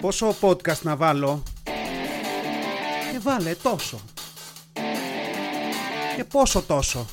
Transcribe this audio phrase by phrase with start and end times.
[0.00, 1.42] Πόσο podcast να βάλω;
[3.12, 4.00] Και βάλε τόσο.
[6.16, 7.06] Και πόσο τόσο.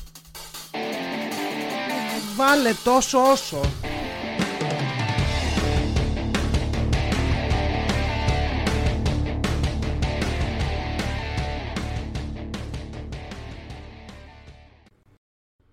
[2.36, 3.60] Βάλε τόσο όσο.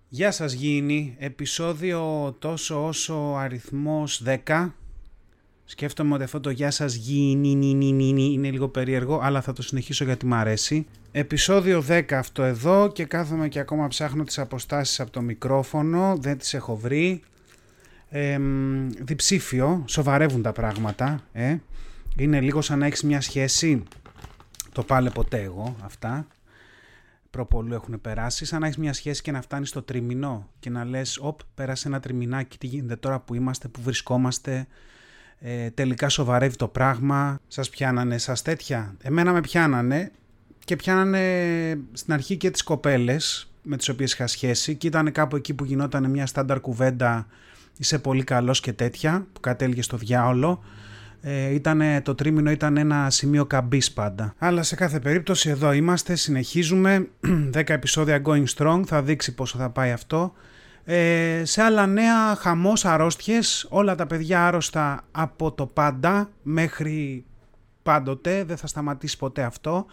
[0.08, 4.72] Γεια σας Γήινοι, επεισόδιο τόσο όσο αριθμός 10
[5.78, 7.48] Σκέφτομαι ότι αυτό το γεια σας γίνει
[8.32, 10.86] είναι λίγο περίεργο, αλλά θα το συνεχίσω γιατί μου αρέσει.
[11.12, 16.38] Επισόδιο 10 αυτό εδώ και κάθομαι και ακόμα ψάχνω τις αποστάσεις από το μικρόφωνο, δεν
[16.38, 17.22] τις έχω βρει.
[18.08, 18.38] Ε,
[18.98, 21.22] διψήφιο, σοβαρεύουν τα πράγματα.
[21.32, 21.56] Ε.
[22.16, 23.82] Είναι λίγο σαν να έχεις μια σχέση,
[24.72, 26.26] το πάλε ποτέ εγώ αυτά,
[27.30, 30.84] προπολού έχουν περάσει, σαν να έχεις μια σχέση και να φτάνεις στο τριμηνό και να
[30.84, 34.66] λες, οπ, πέρασε ένα τριμηνάκι, τι γίνεται τώρα που είμαστε, που βρισκόμαστε,
[35.40, 40.12] ε, τελικά σοβαρεύει το πράγμα, σας πιάνανε σας τέτοια; Εμένα με πιάνανε
[40.64, 41.20] και πιάνανε
[41.92, 45.64] στην αρχή και τις κοπέλες με τις οποίες είχα σχέση και ήταν κάπου εκεί που
[45.64, 47.26] γινόταν μια στάνταρ κουβέντα
[47.78, 50.62] είσαι πολύ καλός και τέτοια που κατέληγε στο διάολο.
[51.20, 54.34] Ε, ήτανε, το τρίμηνο ήταν ένα σημείο καμπής πάντα.
[54.38, 57.08] Αλλά σε κάθε περίπτωση εδώ είμαστε, συνεχίζουμε.
[57.54, 60.32] 10 επεισόδια going strong, θα δείξει πόσο θα πάει αυτό.
[60.88, 67.24] Ε, σε άλλα νέα, χαμός, αρρώστιες, όλα τα παιδιά άρρωστα από το πάντα μέχρι
[67.82, 69.86] πάντοτε, δεν θα σταματήσει ποτέ αυτό.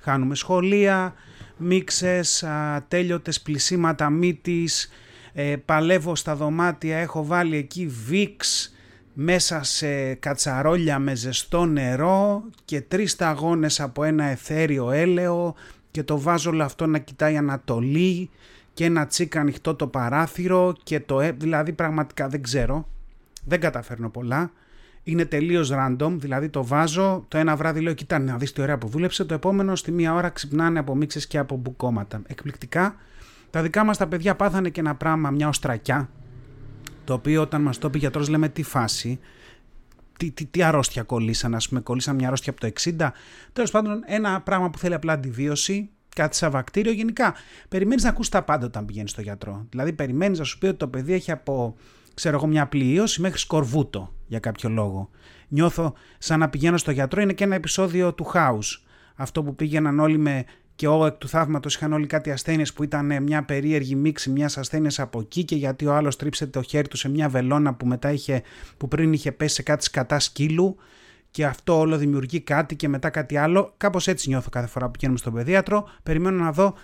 [0.00, 1.14] Χάνουμε σχολεία,
[1.56, 2.44] μίξες,
[2.88, 4.90] τέλειωτες πλησίματα μύτης,
[5.32, 8.72] ε, παλεύω στα δωμάτια, έχω βάλει εκεί βίξ
[9.12, 15.54] μέσα σε κατσαρόλια με ζεστό νερό και τρεις σταγόνες από ένα εθέριο έλαιο
[15.90, 18.30] και το βάζω όλο αυτό να κοιτάει Ανατολή
[18.78, 22.88] και ένα τσίκ ανοιχτό το παράθυρο και το ε, δηλαδή πραγματικά δεν ξέρω,
[23.44, 24.50] δεν καταφέρνω πολλά.
[25.02, 28.78] Είναι τελείως random, δηλαδή το βάζω, το ένα βράδυ λέω κοιτά να δεις τι ωραία
[28.78, 32.22] που δούλεψε, το επόμενο στη μία ώρα ξυπνάνε από μίξες και από μπουκώματα.
[32.26, 32.94] Εκπληκτικά,
[33.50, 36.08] τα δικά μας τα παιδιά πάθανε και ένα πράγμα, μια οστρακιά,
[37.04, 39.18] το οποίο όταν μας το πει γιατρός λέμε τι φάση,
[40.18, 43.10] τι, τι, τι αρρώστια κολλήσαν, ας πούμε, κολλήσαν μια αρρώστια από το 60.
[43.52, 45.90] Τέλος πάντων, ένα πράγμα που θέλει απλά αντιβίωση,
[46.22, 46.92] κάτι σαν βακτήριο.
[46.92, 47.34] Γενικά,
[47.68, 49.66] περιμένεις να ακούσει τα πάντα όταν πηγαίνεις στο γιατρό.
[49.70, 51.76] Δηλαδή, περιμένεις να σου πει ότι το παιδί έχει από
[52.14, 55.10] ξέρω εγώ, μια πλοίωση μέχρι σκορβούτο για κάποιο λόγο.
[55.48, 58.82] Νιώθω σαν να πηγαίνω στο γιατρό, είναι και ένα επεισόδιο του House.
[59.14, 62.82] Αυτό που πήγαιναν όλοι με και ο εκ του θαύματος είχαν όλοι κάτι ασθένειες που
[62.82, 66.88] ήταν μια περίεργη μίξη μιας ασθένειας από εκεί και γιατί ο άλλος τρίψε το χέρι
[66.88, 68.42] του σε μια βελόνα που μετά είχε,
[68.76, 70.76] που πριν είχε πέσει σε κάτι σκατά σκύλου
[71.30, 73.74] και αυτό όλο δημιουργεί κάτι και μετά κάτι άλλο.
[73.76, 75.88] Κάπως έτσι νιώθω κάθε φορά που πηγαίνουμε στον παιδίατρο.
[76.02, 76.74] Περιμένω να δω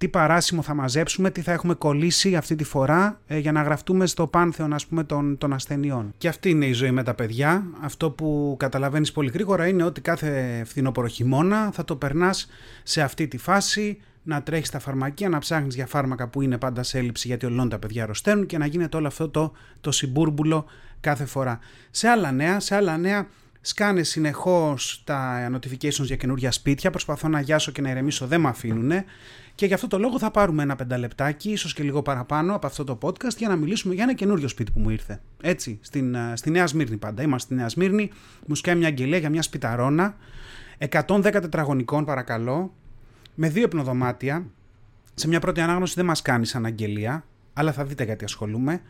[0.00, 4.06] τι παράσημο θα μαζέψουμε, τι θα έχουμε κολλήσει αυτή τη φορά ε, για να γραφτούμε
[4.06, 6.14] στο πάνθεον ας πούμε των, των ασθενειών.
[6.18, 7.64] Και αυτή είναι η ζωή με τα παιδιά.
[7.80, 12.48] Αυτό που καταλαβαίνεις πολύ γρήγορα είναι ότι κάθε φθινόπωρο χειμώνα θα το περνάς
[12.82, 16.82] σε αυτή τη φάση να τρέχεις στα φαρμακεία, να ψάχνεις για φάρμακα που είναι πάντα
[16.82, 20.64] σε έλλειψη γιατί όλων τα παιδιά αρρωσταίνουν και να γίνεται όλο αυτό το, το συμπούρμπουλο
[21.00, 21.58] κάθε φορά.
[21.90, 23.26] Σε άλλα νέα, σε άλλα νέα
[23.60, 26.90] Σκάνε συνεχώς τα notifications για καινούργια σπίτια.
[26.90, 29.04] Προσπαθώ να γιάσω και να ηρεμήσω, δεν με αφήνουν.
[29.54, 32.84] Και γι' αυτό το λόγο θα πάρουμε ένα πενταλεπτάκι, ίσως και λίγο παραπάνω από αυτό
[32.84, 35.20] το podcast, για να μιλήσουμε για ένα καινούριο σπίτι που μου ήρθε.
[35.42, 37.22] Έτσι, στην, στη Νέα Σμύρνη πάντα.
[37.22, 38.10] Είμαστε στη Νέα Σμύρνη,
[38.46, 40.16] μου σκάει μια αγγελία για μια σπιταρόνα.
[40.88, 42.74] 110 τετραγωνικών, παρακαλώ,
[43.34, 44.46] με δύο υπνοδωμάτια.
[45.14, 47.24] Σε μια πρώτη ανάγνωση δεν μας κάνει σαν αγγελία,
[47.60, 48.80] αλλά θα δείτε γιατί ασχολούμαι.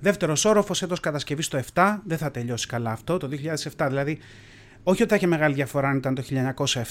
[0.00, 3.28] Δεύτερος όροφος, έτος κατασκευής το 7, δεν θα τελειώσει καλά αυτό, το
[3.76, 4.18] 2007 δηλαδή.
[4.82, 6.22] Όχι ότι θα έχει μεγάλη διαφορά αν ήταν το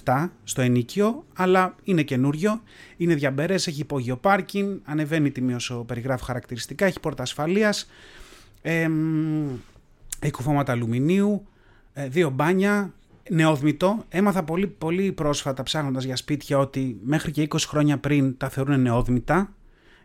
[0.03, 2.61] 1907 στο ενίκιο, αλλά είναι καινούριο,
[2.97, 7.89] είναι διαμπερές, έχει υπόγειο πάρκινγκ, ανεβαίνει η τιμή όσο περιγράφω χαρακτηριστικά, έχει πόρτα ασφαλείας,
[8.61, 8.89] ε,
[10.19, 11.47] έχει κουφώματα αλουμινίου,
[11.94, 12.94] ε, δύο μπάνια,
[13.29, 14.06] νεόδμητο.
[14.09, 18.81] Έμαθα πολύ, πολύ πρόσφατα ψάχνοντας για σπίτια ότι μέχρι και 20 χρόνια πριν τα θεωρούν
[18.81, 19.53] νεόδμητα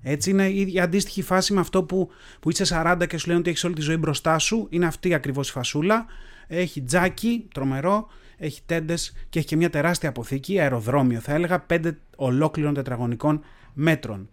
[0.07, 2.11] έτσι είναι η αντίστοιχη φάση με αυτό που,
[2.41, 4.67] που είσαι 40 και σου λένε ότι έχεις όλη τη ζωή μπροστά σου.
[4.71, 6.07] Είναι αυτή ακριβώς η φασούλα.
[6.47, 11.99] Έχει τζάκι, τρομερό, έχει τέντες και έχει και μια τεράστια αποθήκη, αεροδρόμιο θα έλεγα, πέντε
[12.17, 13.45] ολόκληρων τετραγωνικών
[13.75, 14.29] μέτρων.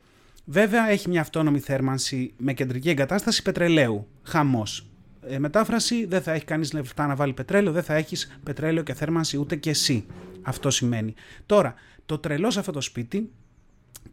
[0.46, 4.08] Βέβαια έχει μια αυτόνομη θέρμανση με κεντρική εγκατάσταση πετρελαίου.
[4.24, 4.86] Χαμός.
[5.28, 8.94] Ε, μετάφραση, δεν θα έχει κανείς λεφτά να βάλει πετρέλαιο, δεν θα έχεις πετρέλαιο και
[8.94, 10.06] θέρμανση ούτε και εσύ.
[10.42, 11.14] Αυτό σημαίνει.
[11.46, 11.74] Τώρα,
[12.06, 13.32] το τρελό σε αυτό το σπίτι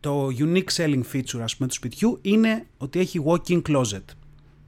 [0.00, 4.05] το unique selling feature ας πούμε του σπιτιού είναι ότι έχει walk-in closet.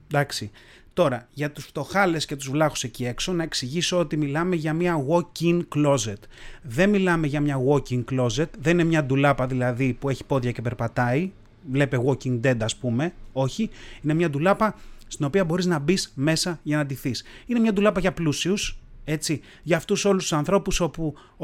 [0.06, 0.50] Εντάξει.
[0.93, 5.05] Τώρα, για τους φτωχάλες και τους βλάχους εκεί έξω, να εξηγήσω ότι μιλάμε για μια
[5.09, 6.19] walk-in closet.
[6.62, 10.62] Δεν μιλάμε για μια walk-in closet, δεν είναι μια ντουλάπα δηλαδή που έχει πόδια και
[10.62, 11.31] περπατάει,
[11.71, 13.71] βλέπε walking dead ας πούμε, όχι.
[14.03, 17.25] Είναι μια ντουλάπα στην οποία μπορείς να μπεις μέσα για να ντυθείς.
[17.47, 20.82] Είναι μια ντουλάπα για πλούσιους, Έτσι, για αυτούς όλους τους ανθρώπους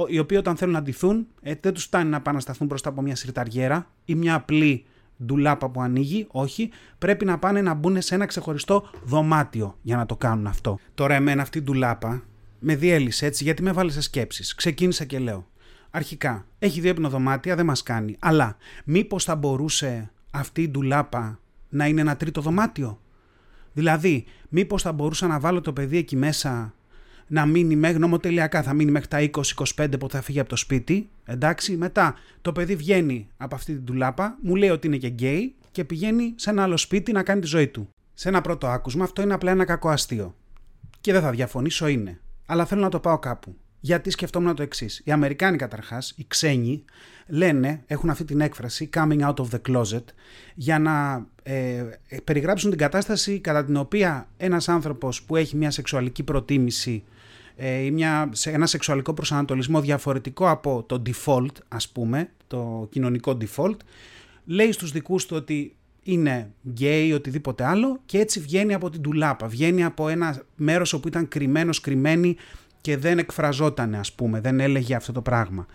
[0.08, 2.88] οι οποίοι όταν θέλουν να ντυθούν, ε, δεν τους φτάνει να πάνε να σταθούν μπροστά
[2.88, 4.84] από μια σιρταριέρα ή μια απλή
[5.24, 6.26] ντουλάπα που ανοίγει.
[6.30, 10.78] Όχι, πρέπει να πάνε να μπουν σε ένα ξεχωριστό δωμάτιο για να το κάνουν αυτό.
[10.94, 12.22] Τώρα, εμένα αυτή η ντουλάπα
[12.58, 14.54] με διέλυσε έτσι, γιατί με βάλε σε σκέψεις.
[14.54, 15.46] Ξεκίνησα και λέω.
[15.90, 18.16] Αρχικά, έχει δύο υπνοδωμάτια, δεν μας κάνει.
[18.18, 23.00] Αλλά μήπως θα μπορούσε αυτή η ντουλάπα να είναι ένα τρίτο δωμάτιο;
[23.72, 26.74] Δηλαδή, μήπως θα μπορούσα να βάλω το παιδί εκεί μέσα
[27.26, 29.42] να μείνει μέχρι νομοτελειακά, θα μείνει μέχρι τα
[29.76, 31.08] 20-25 που θα φύγει από το σπίτι.
[31.24, 35.54] Εντάξει, μετά το παιδί βγαίνει από αυτή την τουλάπα, μου λέει ότι είναι και γκέι
[35.70, 37.88] και πηγαίνει σε ένα άλλο σπίτι να κάνει τη ζωή του.
[38.14, 40.34] Σε ένα πρώτο άκουσμα αυτό είναι απλά ένα κακό αστείο.
[41.00, 42.20] Και δεν θα διαφωνήσω, είναι.
[42.46, 43.56] Αλλά θέλω να το πάω κάπου.
[43.80, 45.02] Γιατί σκεφτόμουν το εξής.
[45.04, 46.84] Οι Αμερικάνοι καταρχάς, οι ξένοι,
[47.26, 50.04] λένε, έχουν αυτή την έκφραση coming out of the closet,
[50.54, 51.84] για να ε,
[52.24, 57.15] περιγράψουν την κατάσταση κατά την οποία ένας άνθρωπος που έχει μια σεξουαλική προτίμηση ε,
[57.56, 63.76] ή μια, σε ένα σεξουαλικό προσανατολισμό διαφορετικό από το default, ας πούμε, το κοινωνικό default,
[64.44, 69.00] λέει στους δικούς του ότι είναι γκέι ή οτιδήποτε άλλο και έτσι βγαίνει από την
[69.00, 72.36] τουλάπα, βγαίνει από ένα μέρος όπου ήταν κρυμμένος, κρυμμένη
[72.80, 75.66] και δεν εκφραζόταν ας πούμε, δεν έλεγε αυτό το πράγμα.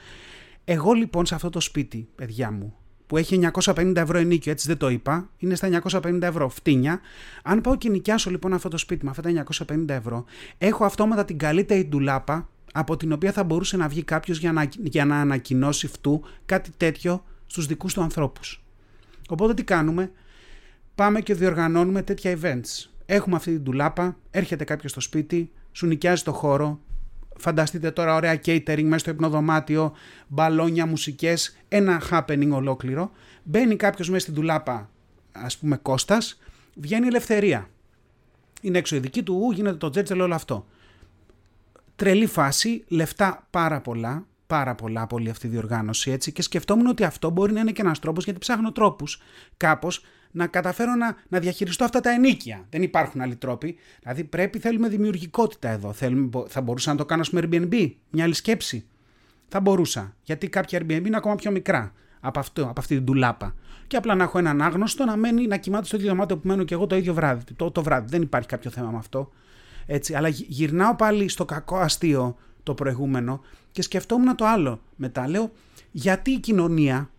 [0.66, 2.75] Εγώ λοιπόν σε αυτό το σπίτι, παιδιά μου,
[3.12, 7.00] που έχει 950 ευρώ ενίκιο, έτσι δεν το είπα, είναι στα 950 ευρώ, φτύνια.
[7.44, 10.25] Αν πάω και νοικιάσω λοιπόν αυτό το σπίτι με αυτά τα 950 ευρώ,
[10.58, 14.69] έχω αυτόματα την καλύτερη ντουλάπα από την οποία θα μπορούσε να βγει κάποιος για να,
[14.84, 18.63] για να ανακοινώσει αυτού κάτι τέτοιο στους δικούς του ανθρώπους.
[19.30, 20.12] Οπότε τι κάνουμε,
[20.96, 22.90] πάμε και διοργανώνουμε τέτοια events.
[23.06, 26.80] Έχουμε αυτή την ντουλάπα, έρχεται κάποιος στο σπίτι, σου νοικιάζει το χώρο,
[27.42, 29.94] Φανταστείτε τώρα ωραία catering μέσα στο υπνοδωμάτιο,
[30.28, 33.12] μπαλόνια, μουσικές, ένα happening ολόκληρο.
[33.44, 34.90] Μπαίνει κάποιος μέσα στην τουλάπα,
[35.32, 36.40] ας πούμε Κώστας,
[36.76, 37.70] βγαίνει ελευθερία.
[38.62, 40.66] Είναι έξω η δική του, ου, γίνεται το τζέρτζελ όλο αυτό.
[41.96, 46.88] Τρελή φάση, λεφτά πάρα πολλά, πάρα πολλά από όλη αυτή η διοργάνωση έτσι και σκεφτόμουν
[46.88, 49.22] ότι αυτό μπορεί να είναι και ένας τρόπος γιατί ψάχνω τρόπους
[49.58, 52.66] κάπως να καταφέρω να, να διαχειριστώ αυτά τα ενίκια.
[52.69, 53.75] Δεν υπάρχουν άλλοι τρόποι.
[54.00, 55.94] Δηλαδή πρέπει, θέλουμε δημιουργικότητα εδώ.
[55.94, 58.86] Θέλουμε, θα μπορούσα να το κάνω με Airbnb, μια άλλη σκέψη.
[59.48, 60.16] Θα μπορούσα.
[60.24, 63.56] Γιατί κάποια Airbnb είναι ακόμα πιο μικρά από, αυτό, από αυτή την τουλάπα.
[63.88, 66.63] Και απλά να έχω έναν άγνωστο να μένει να κοιμάται στο ίδιο δωμάτιο που μένω
[66.63, 67.54] και εγώ το ίδιο βράδυ.
[67.56, 68.07] Το, το βράδυ.
[68.10, 69.31] Δεν υπάρχει κάποιο θέμα με αυτό.
[69.86, 73.42] Έτσι, αλλά γυρνάω πάλι στο κακό αστείο το προηγούμενο
[73.72, 75.28] και σκεφτόμουν το άλλο μετά.
[75.28, 75.51] Λέω,
[75.92, 77.10] γιατί η κοινωνία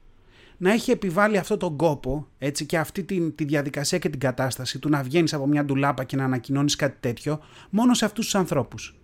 [0.63, 4.79] να έχει επιβάλει αυτό τον κόπο έτσι, και αυτή τη, τη διαδικασία και την κατάσταση
[4.79, 8.35] του να βγαίνεις από μια ντουλάπα και να ανακοινώνεις κάτι τέτοιο μόνο σε αυτούς τους
[8.35, 9.01] ανθρώπους.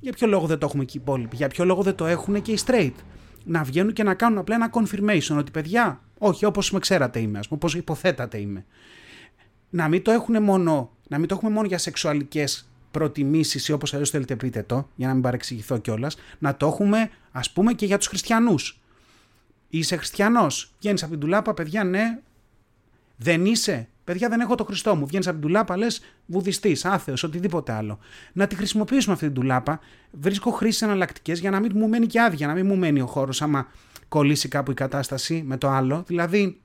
[0.00, 2.42] Για ποιο λόγο δεν το έχουμε και οι υπόλοιποι, για ποιο λόγο δεν το έχουν
[2.42, 2.92] και οι straight;
[3.44, 7.38] Να βγαίνουν και να κάνουν απλά ένα confirmation ότι παιδιά, όχι όπως με ξέρατε είμαι,
[7.38, 8.64] ας πούμε, όπως υποθέτατε είμαι.
[9.70, 13.92] Να μην το έχουν μόνο, να μην το έχουμε μόνο για σεξουαλικές προτιμήσεις ή όπως
[13.92, 17.86] αλλιώς θέλετε πείτε το, για να μην παρεξηγηθώ κιόλας, να το έχουμε ας πούμε και
[17.86, 18.81] για τους χριστιανούς.
[19.74, 20.74] Είσαι χριστιανός.
[20.78, 22.18] Βγαίνεις από την τουλάπα, παιδιά, ναι.
[23.16, 23.88] Δεν είσαι.
[24.04, 25.06] Παιδιά, δεν έχω το Χριστό μου.
[25.06, 27.98] Βγαίνεις από την τουλάπα, λες βουδιστής, άθεος, οτιδήποτε άλλο.
[28.32, 29.80] Να τη χρησιμοποιήσουμε αυτή την ντουλάπα.
[30.10, 33.06] Βρίσκω χρήσεις εναλλακτικές για να μην μου μένει και άδεια, να μην μου μένει ο
[33.06, 33.66] χώρος άμα
[34.08, 36.04] κολλήσει κάπου η κατάσταση με το άλλο.
[36.06, 36.60] Δηλαδή,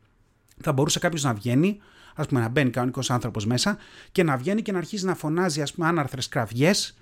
[0.62, 1.80] θα μπορούσε κάποιος να βγαίνει,
[2.16, 3.78] ας πούμε, να μπαίνει κανονικός άνθρωπος μέσα
[4.12, 6.94] και να βγαίνει και να αρχίζει να φωνάζει, ας πούμε, άναρθρες κραυγές ε,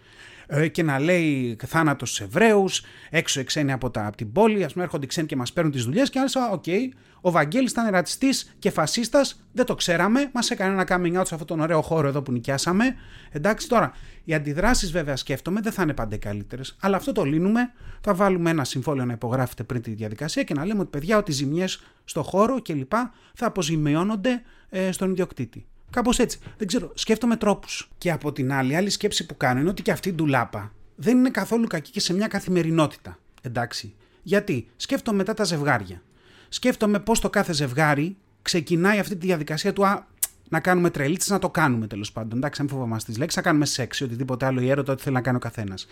[0.72, 4.72] και να λέει θάνατος στους Εβραίους, έξω οι ξένοι από, τα, από την πόλη, ας
[4.74, 6.10] πούμε έρχονται οι ξένοι και μας παίρνουν τις δουλειές.
[6.10, 6.90] Και άλλωστε, OK, okay,
[7.22, 11.34] ο Βαγγέλης ήταν ρατσιστής και φασίστας, δεν το ξέραμε, μας έκανε ένα coming out σε
[11.34, 12.96] αυτόν τον ωραίο χώρο εδώ που νοικιάσαμε.
[13.32, 13.92] Εντάξει, τώρα,
[14.24, 17.72] οι αντιδράσεις βέβαια σκέφτομαι δεν θα είναι πάντα καλύτερες, αλλά αυτό το λύνουμε.
[18.02, 21.32] Θα βάλουμε ένα συμβόλαιο να υπογράφετε πριν τη διαδικασία και να λέμε ότι παιδιά, ότι
[21.32, 22.94] ζημιές στο χώρο κλπ.
[23.34, 25.66] θα αποζημιώνονται ε, στον ιδιοκτήτη.
[25.90, 26.40] Κάπως έτσι.
[26.58, 27.90] Δεν ξέρω, σκέφτομαι τρόπους.
[27.98, 31.18] Και από την άλλη, άλλη σκέψη που κάνω είναι ότι και αυτή η ντουλάπα δεν
[31.18, 33.18] είναι καθόλου κακή και σε μια καθημερινότητα.
[33.42, 33.94] Εντάξει.
[34.24, 36.02] Γιατί; Σκέφτομαι μετά τα ζευγάρια.
[36.50, 40.06] Σκέφτομαι πώς το κάθε ζευγάρι ξεκινάει αυτή τη διαδικασία του α,
[40.50, 42.38] να κάνουμε τρελίτσες, να το κάνουμε τέλος πάντων.
[42.38, 45.16] Εντάξει, αν φοβόμαστε τις λέξεις, να κάνουμε σεξ ή οτιδήποτε άλλο ή έρωτα, ό,τι θέλει
[45.16, 45.88] να κάνει ο καθένας.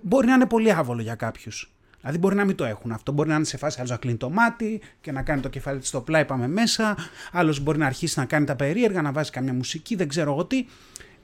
[0.00, 1.72] Μπορεί να είναι πολύ άβολο για κάποιους.
[2.02, 3.12] Δηλαδή μπορεί να μην το έχουν αυτό.
[3.12, 5.78] Μπορεί να είναι σε φάση άλλος να κλείνει το μάτι και να κάνει το κεφάλι
[5.78, 6.96] της στο πλάι, πάμε μέσα.
[7.32, 10.44] Άλλος μπορεί να αρχίσει να κάνει τα περίεργα, να βάζει καμιά μουσική, δεν ξέρω εγώ
[10.44, 10.66] τι.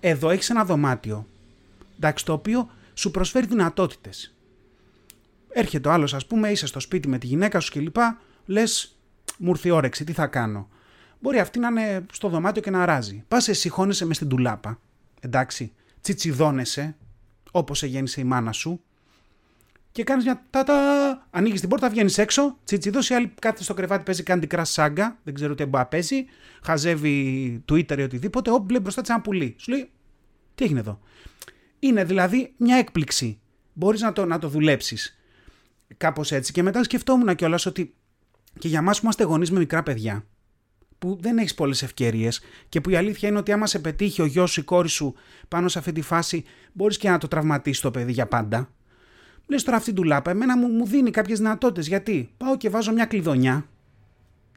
[0.00, 1.26] Εδώ έχεις ένα δωμάτιο.
[1.96, 4.34] Εντάξει, το οποίο σου προσφέρει δυνατότητες.
[5.48, 7.96] Έρχεται ο άλλος, ας πούμε, είσαι στο σπίτι με τη γυναίκα σου κλπ.
[8.46, 8.98] Λες,
[9.38, 10.68] μου ήρθε η όρεξη, τι θα κάνω.
[11.20, 13.24] Μπορεί αυτή να είναι στο δωμάτιο και να ράζει.
[13.28, 14.80] Πας εσύ, χώνεσαι μες στην τουλάπα.
[15.20, 16.96] Εντάξει, τσιτσιδώνεσαι,
[17.50, 18.80] όπως σε γέννησε η μάνα σου,
[19.92, 21.26] και κάνεις μια τάτα.
[21.30, 22.58] Ανοίγεις την πόρτα, βγαίνεις έξω.
[22.64, 25.18] Τσιτσιδό, η άλλη κάθεται στο κρεβάτι, παίζει κάτι crash σάγκα.
[25.22, 26.24] Δεν ξέρω τι εμπά παίζει.
[26.62, 28.50] Χαζεύει Twitter ή οτιδήποτε.
[28.50, 29.54] Όπου μπλε μπροστά της ένα πουλί.
[29.58, 29.90] Σου λέει,
[30.54, 31.00] τι έγινε εδώ.
[31.78, 33.40] Είναι δηλαδή μια έκπληξη.
[33.72, 35.18] Μπορείς να το, να το δουλέψεις.
[35.96, 36.52] Κάπως έτσι.
[36.52, 37.94] Και μετά σκεφτόμουν κιόλας ότι
[38.58, 40.24] και για εμάς που είμαστε γονείς με μικρά παιδιά,
[40.98, 44.24] που δεν έχεις πολλές ευκαιρίες και που η αλήθεια είναι ότι άμα σε πετύχει ο
[44.24, 45.14] γιος σου, η κόρη σου
[45.48, 48.72] πάνω σε αυτή τη φάση, μπορείς και να το τραυματίσεις το παιδί για πάντα.
[49.48, 51.88] Λες τώρα αυτή του λάπα, εμένα μου, μου δίνει κάποιες δυνατότητες.
[51.88, 53.66] Γιατί; Πάω και βάζω μια κλειδονιά.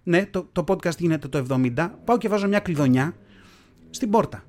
[0.04, 1.90] Ναι, το, το podcast γίνεται το 70.
[2.06, 3.16] Πάω και βάζω μια κλειδονιά
[3.90, 4.44] στην πόρτα.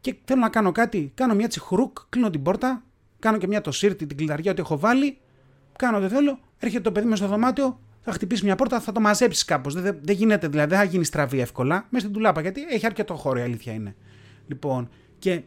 [0.00, 2.82] Και θέλω να κάνω κάτι, κάνω μια τσιχρούκ, κλείνω την πόρτα,
[3.18, 5.18] κάνω και μια το σύρτη, την κλειδαριά ότι έχω βάλει,
[5.78, 9.00] κάνω ό,τι θέλω, έρχεται το παιδί με στο δωμάτιο, θα χτυπήσει μια πόρτα, θα το
[9.00, 9.74] μαζέψεις κάπως.
[9.74, 13.14] Δεν, δεν γίνεται δηλαδή, δεν θα γίνει στραβή εύκολα μέσα στην τουλάπα γιατί έχει αρκετό
[13.14, 13.94] χώρο η αλήθεια είναι.
[14.46, 15.42] Λοιπόν, και,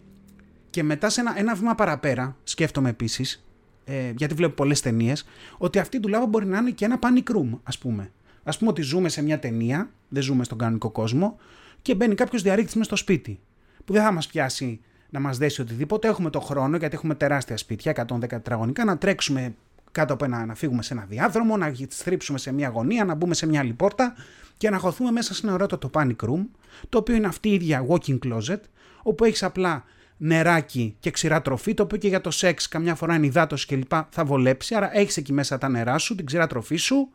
[0.70, 3.46] και μετά σε ένα, ένα βήμα παραπέρα, σκέφτομαι επίσης,
[3.86, 5.25] ε, γιατί βλέπω πολλές ταινίες,
[5.58, 8.12] ότι αυτή η τουλάπα μπορεί να είναι και ένα panic room, ας πούμε.
[8.44, 11.38] Α πούμε ότι ζούμε σε μια ταινία, δεν ζούμε στον κανονικό κόσμο,
[11.82, 13.39] και μπαίνει κάποιος διαρρήκτης μες στο σπίτι.
[13.86, 16.08] Που δεν θα μας πιάσει να μας δέσει οτιδήποτε.
[16.08, 19.56] Έχουμε το χρόνο, γιατί έχουμε τεράστια σπίτια, 110 τετραγωνικά, να τρέξουμε
[19.92, 23.34] κάτω από ένα, να φύγουμε σε ένα διάδρομο, να στρίψουμε σε μια γωνία, να μπούμε
[23.34, 24.13] σε μια άλλη πόρτα
[24.58, 26.46] και να χωθούμε μέσα σε ένα ωραίο το panic room,
[26.89, 28.60] το οποίο είναι αυτή η ίδια walking closet,
[29.04, 29.84] όπου έχεις απλά
[30.17, 33.91] νεράκι και ξηρά τροφή, το οποίο και για το σεξ καμιά φορά είναι υδάτωση κλπ.
[34.10, 34.75] θα βολέψει.
[34.75, 37.10] Άρα έχεις εκεί μέσα τα νερά σου, την ξηρά τροφή σου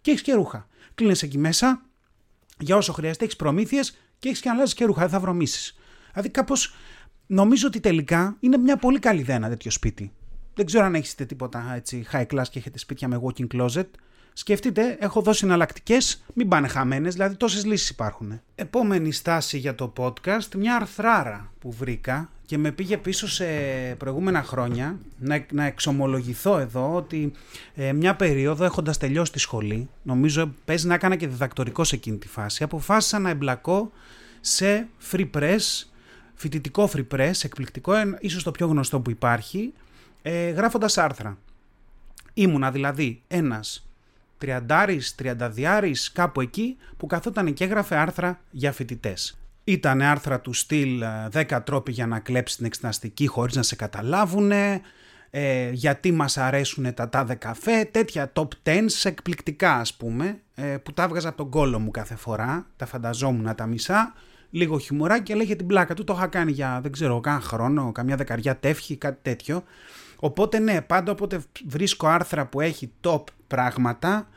[0.00, 0.68] και έχεις και ρούχα.
[0.94, 1.82] Κλείνεις εκεί μέσα
[2.58, 5.74] για όσο χρειάζεται, έχεις προμήθειες και έχεις και αλλάζεις και ρούχα, δεν θα βρωμήσει.
[6.12, 6.74] Δηλαδή κάπως
[7.26, 10.12] νομίζω ότι τελικά είναι μια πολύ καλή ιδέα ένα τέτοιο σπίτι.
[10.54, 13.86] Δεν ξέρω αν έχετε τίποτα έτσι high class και έχετε σπίτια με walking closet.
[14.38, 18.40] Σκεφτείτε, έχω δώσει εναλλακτικές, μην πάνε χαμένες, δηλαδή τόσες λύσεις υπάρχουν.
[18.54, 23.44] Επόμενη στάση για το podcast, μια αρθράρα που βρήκα και με πήγε πίσω σε
[23.98, 27.32] προηγούμενα χρόνια να, να εξομολογηθώ εδώ ότι
[27.74, 32.16] ε, μια περίοδο έχοντας τελειώσει τη σχολή, νομίζω παίζει να έκανα και διδακτορικό σε εκείνη
[32.16, 33.92] τη φάση, αποφάσισα να εμπλακώ
[34.40, 35.86] σε free press,
[36.34, 39.72] φοιτητικό free press, εκπληκτικό, ίσως το πιο γνωστό που υπάρχει,
[40.22, 41.38] ε, γράφοντας άρθρα.
[42.34, 43.85] Ήμουνα δηλαδή ένας
[44.38, 49.38] τριαντάρης, τριανταδιάρης, κάπου εκεί που καθόταν και έγραφε άρθρα για φοιτητές.
[49.64, 51.02] Ήταν άρθρα του στυλ
[51.32, 54.52] 10 ε, τρόποι για να κλέψει την εξεταστική χωρίς να σε καταλάβουν,
[55.30, 60.92] ε, γιατί μας αρέσουν τα τάδε καφέ, τέτοια top 10 εκπληκτικά ας πούμε, ε, που
[60.92, 64.14] τα έβγαζα από τον κόλο μου κάθε φορά, τα φανταζόμουν τα μισά,
[64.50, 67.92] λίγο χιουμοράκι και λέγε την πλάκα του, το είχα κάνει για δεν ξέρω καν χρόνο,
[67.92, 69.62] καμιά δεκαριά τεύχη, κάτι τέτοιο.
[70.16, 74.28] Οπότε ναι, πάντα όποτε βρίσκω άρθρα που έχει top πράγματα,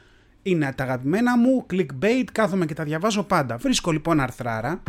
[0.41, 3.57] είναι τα αγαπημένα μου, clickbait, κάθομαι και τα διαβάζω πάντα.
[3.57, 4.83] Βρίσκω λοιπόν αρθράρα,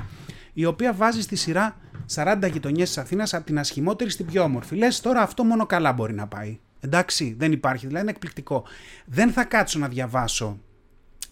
[0.52, 1.76] η οποία βάζει στη σειρά
[2.14, 4.76] 40 γειτονιές της Αθήνας από την ασχημότερη στην πιο όμορφη.
[4.76, 6.58] Λες τώρα αυτό μόνο καλά μπορεί να πάει.
[6.80, 8.64] Εντάξει, δεν υπάρχει, δηλαδή είναι εκπληκτικό.
[9.04, 10.60] Δεν θα κάτσω να διαβάσω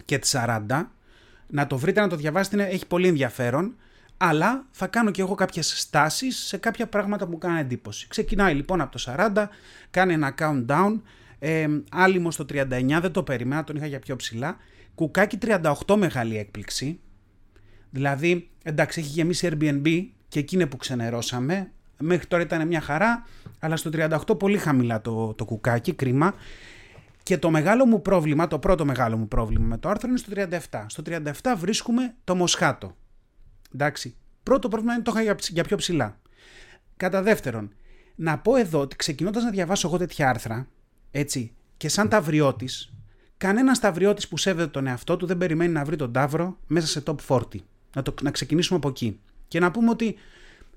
[0.04, 0.90] και τις 40.
[1.46, 3.76] Να το βρείτε να το διαβάσετε, έχει πολύ ενδιαφέρον
[4.18, 8.08] αλλά θα κάνω και εγώ κάποιες στάσεις σε κάποια πράγματα που μου κάνουν εντύπωση.
[8.08, 9.44] Ξεκινάει λοιπόν από το 40,
[9.90, 11.00] κάνει ένα countdown,
[11.38, 14.56] ε, άλυμο στο 39, δεν το περίμενα, τον είχα για πιο ψηλά,
[14.94, 15.38] κουκάκι
[15.86, 17.00] 38 μεγάλη έκπληξη,
[17.90, 23.26] δηλαδή εντάξει έχει γεμίσει Airbnb και εκείνη που ξενερώσαμε, μέχρι τώρα ήταν μια χαρά,
[23.58, 26.34] αλλά στο 38 πολύ χαμηλά το, το κουκάκι, κρίμα.
[27.22, 30.32] Και το μεγάλο μου πρόβλημα, το πρώτο μεγάλο μου πρόβλημα με το άρθρο είναι στο
[30.70, 30.84] 37.
[30.86, 32.96] Στο 37 βρίσκουμε το Μοσχάτο.
[33.74, 34.16] Εντάξει.
[34.42, 36.20] Πρώτο πρόβλημα είναι το είχα για πιο ψηλά.
[36.96, 37.72] Κατά δεύτερον,
[38.14, 40.68] να πω εδώ ότι ξεκινώντας να διαβάσω εγώ τέτοια άρθρα,
[41.10, 42.92] έτσι, και σαν ταυριώτης,
[43.36, 47.02] κανένας ταυριώτης που σέβεται τον εαυτό του δεν περιμένει να βρει τον ταύρο μέσα σε
[47.06, 47.40] top 40.
[47.94, 49.20] Να, το, να ξεκινήσουμε από εκεί.
[49.48, 50.16] Και να πούμε ότι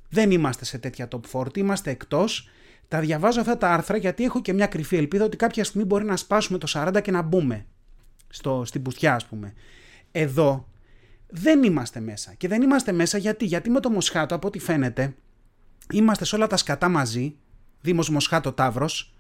[0.10, 2.50] δεν είμαστε σε τέτοια top 40, είμαστε εκτός.
[2.88, 6.06] Τα διαβάζω αυτά τα άρθρα γιατί έχω και μια κρυφή ελπίδα ότι κάποια στιγμή μπορεί
[6.06, 7.66] να σπάσουμε το 40 και να μπούμε
[8.28, 9.54] στο, στην πουστιά, ας πούμε.
[10.12, 10.68] Εδώ
[11.32, 12.34] δεν είμαστε μέσα.
[12.34, 15.16] Και δεν είμαστε μέσα γιατί, γιατί με το Μοσχάτο, από ό,τι φαίνεται,
[15.92, 17.36] είμαστε σε όλα τα σκατά μαζί,
[17.82, 19.14] Δήμος Μοσχάτο Ταύρος,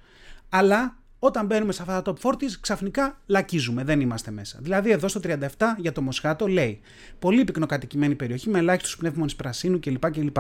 [0.50, 4.60] αλλά όταν μπαίνουμε σε αυτά τα top 40 ξαφνικά λακίζουμε, δεν είμαστε μέσα.
[4.62, 6.80] Δηλαδή εδώ στο 37 για το Μοσχάτο λέει
[7.20, 10.12] πολύ πυκνοκατοικημένη περιοχή με ελάχιστους πνεύμονες πρασίνου κλπ.
[10.12, 10.38] κλπ.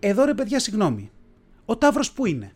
[0.00, 1.10] Εδώ ρε παιδιά συγγνώμη,
[1.64, 2.52] ο Ταύρος που είναι;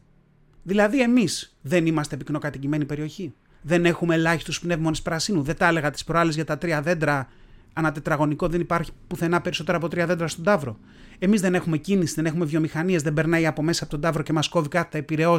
[0.62, 3.35] Δηλαδή εμείς δεν είμαστε πυκνοκατοικημένη περιοχή.
[3.62, 5.43] Δεν έχουμε ελάχιστους πνεύμονες πρασίνου.
[5.43, 7.29] Δεν τα έλεγα τις προάλλες για τα τρία δέντρα
[7.76, 10.78] ανά τετραγωνικό δεν υπάρχει πουθενά περισσότερα από τρία δέντρα στον Ταύρο.
[11.18, 14.33] Εμείς δεν έχουμε κίνηση, δεν έχουμε βιομηχανίες, δεν περνάει από μέσα από τον Ταύρο και
[14.33, 15.37] μας κόβει κάθε επιρρεό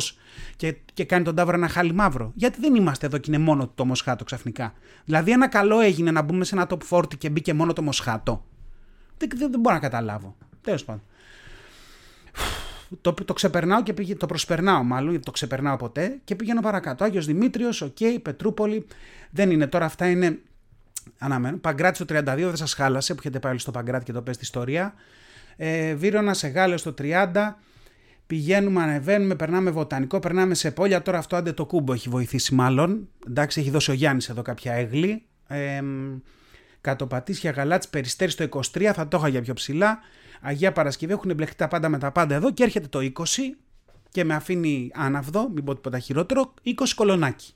[0.56, 2.32] και, και κάνει τον Ταύρο ένα χάλι μαύρο.
[2.36, 4.74] Γιατί δεν είμαστε εδώ και είναι μόνο το Μοσχάτο ξαφνικά.
[5.06, 8.46] Δηλαδή, ένα καλό έγινε να μπούμε σε ένα top 40 και μπήκε μόνο το Μοσχάτο.
[9.18, 10.36] Δεν, δεν, δεν μπορώ να καταλάβω.
[10.62, 11.02] Τέλος πάντων.
[13.02, 17.04] Το, το ξεπερνάω και πήγε, το προσπερνάω μάλλον, το ξεπερνάω ποτέ και πηγαίνω παρακάτω.
[17.04, 18.86] Άγιος Δημήτριος, OK, okay, Πετρούπολη,
[19.32, 20.40] δεν είναι τώρα αυτά είναι
[21.18, 21.58] Αναμένω.
[21.58, 24.44] Παγκράτη στο 32 δεν σας χάλασε που έχετε πάει στο Παγκράτη και το πες τη
[24.44, 24.94] ιστορία.
[25.56, 27.56] Ε, Βύρονα σε Γάλλιο στο 30.
[28.28, 31.02] Πηγαίνουμε, ανεβαίνουμε, περνάμε βοτανικό, περνάμε σε πόλια.
[31.02, 33.10] Τώρα αυτό άντε το κούμπο έχει βοηθήσει μάλλον.
[33.28, 35.26] Εντάξει, έχει δώσει ο Γιάννης εδώ κάποια έγλη.
[35.48, 35.82] Ε,
[36.82, 40.00] Κατοπατήσια Γαλάτσι Περιστέρι στο 23, θα το είχα για πιο ψηλά.
[40.42, 43.24] Αγία Παρασκευή έχουν μπλεχτεί τα πάντα με τα πάντα εδώ και έρχεται το 20
[44.12, 47.54] και με αφήνει άναυδο, μην πω τίποτα χειρότερο, 20 κολονάκι.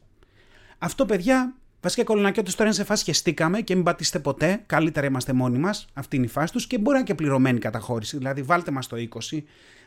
[0.77, 4.63] Αυτό παιδιά, βασικά κολονάκι όταν τώρα είναι σε φάση και στήκαμε και μην πατήσετε ποτέ,
[4.65, 7.59] καλύτερα είμαστε μόνοι μας, αυτή είναι η φάση τους και μπορεί να είναι και πληρωμένη
[7.59, 8.17] καταχώρηση.
[8.17, 8.97] Δηλαδή βάλτε μας το
[9.31, 9.43] 20,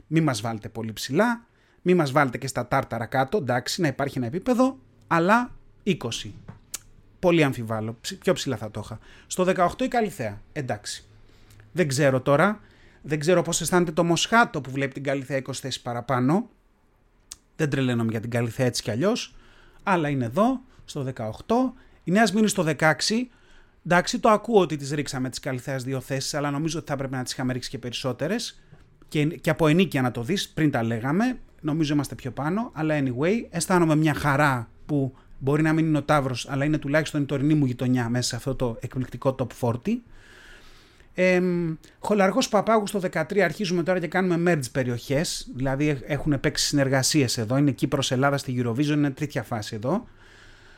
[0.06, 1.46] μην μας βάλετε πολύ ψηλά,
[1.82, 5.50] μην μας βάλετε και στα τάρταρα κάτω, εντάξει, να υπάρχει ένα επίπεδο, αλλά
[5.84, 5.96] 20.
[7.18, 7.98] Πολύ αμφιβάλλω.
[8.20, 8.98] Πιο ψηλά θα το είχα.
[9.26, 10.40] Στο 18 η Καλυθέα.
[10.52, 11.04] Εντάξει.
[11.72, 12.60] Δεν ξέρω τώρα.
[13.02, 16.50] Δεν ξέρω πώς αισθάνεται το Μοσχάτο που βλέπει την Καλυθέα 20 θέσεις παραπάνω.
[17.56, 19.34] Δεν τρελαίνομαι για την Καλυθέα έτσι κι αλλιώς.
[19.82, 21.72] Αλλά είναι εδώ, στο 18.
[22.04, 22.94] Η Νέα Σμύρνη στο 16.
[23.86, 27.16] Εντάξει, το ακούω ότι τις ρίξαμε τις Καλυθέας δύο θέσεις, αλλά νομίζω ότι θα έπρεπε
[27.16, 28.62] να τις είχαμε ρίξει και περισσότερες.
[29.08, 31.38] Και, και από ενίκεια να το δεις, πριν τα λέγαμε.
[31.60, 32.70] Νομίζω είμαστε πιο πάνω.
[32.74, 35.14] Αλλά anyway, αισθάνομαι μια χαρά που
[35.44, 38.36] Μπορεί να μην είναι ο Ταύρος, αλλά είναι τουλάχιστον η τωρινή μου γειτονιά μέσα σε
[38.36, 39.74] αυτό το εκπληκτικό top 40.
[41.14, 41.40] Ε,
[41.98, 45.50] Χολαργός Παπάγου στο 13 αρχίζουμε τώρα και κάνουμε merge περιοχές.
[45.54, 47.56] Δηλαδή έχουν παίξει συνεργασίες εδώ.
[47.56, 50.08] Είναι Κύπρος Ελλάδας στη Eurovision, είναι τρίτια φάση εδώ.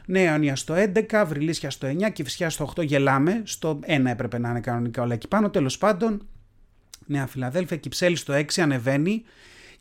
[0.08, 0.75] Νέα Ιωνία στο
[1.10, 3.42] 11, Βρυλίσια στο 9, Κυφσιά στο 8 γελάμε.
[3.44, 5.50] Στο 1 έπρεπε να είναι κανονικά όλα εκεί πάνω.
[5.50, 6.26] Τέλος πάντων,
[7.06, 9.22] Νέα Φιλαδέλφια, Κυψέλη στο 6 ανεβαίνει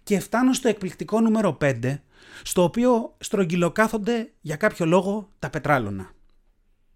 [0.04, 2.00] και φτάνω στο εκπληκτικό νούμερο 5
[2.44, 6.12] στο οποίο στρογγυλοκάθονται για κάποιο λόγο τα πετράλωνα.